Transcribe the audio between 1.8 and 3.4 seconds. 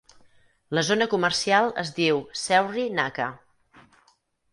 es diu "Sewri Naka".